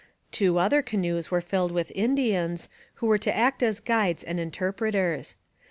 Two 0.31 0.57
other 0.57 0.81
canoes 0.81 1.29
were 1.29 1.41
filled 1.41 1.71
with 1.71 1.91
Indians, 1.93 2.69
who 2.95 3.05
were 3.05 3.19
to 3.19 3.35
act 3.37 3.61
as 3.61 3.79
guides 3.79 4.23
and 4.23 4.39
interpreters. 4.39 5.35